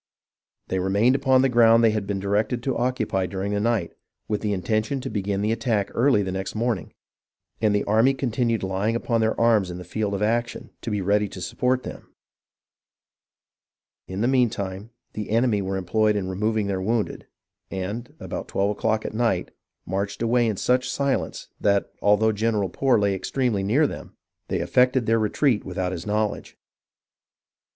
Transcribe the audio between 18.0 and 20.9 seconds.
about twelve o'clock at night, marched away in such